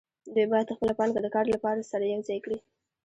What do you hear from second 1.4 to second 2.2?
لپاره سره